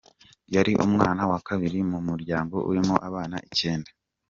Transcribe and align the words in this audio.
Yari 0.55 0.71
umwana 0.85 1.21
wa 1.31 1.39
kabiri 1.47 1.79
mu 1.91 1.99
muryango 2.07 2.55
urimo 2.69 2.95
abana 3.09 3.37
icyenda. 3.47 3.89